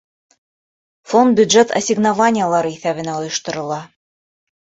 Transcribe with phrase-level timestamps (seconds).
[1.09, 3.79] Фонд бюджет ассигнованиелары иҫәбенә ойошторола.